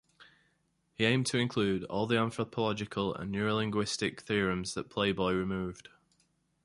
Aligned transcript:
He 0.95 1.05
aimed 1.05 1.27
to 1.27 1.37
include 1.37 1.83
all 1.83 2.07
the 2.07 2.17
anthropological 2.17 3.13
and 3.13 3.31
neurolinguistic 3.31 4.21
theorems 4.21 4.73
that 4.73 4.89
"Playboy" 4.89 5.33
removed. 5.33 5.89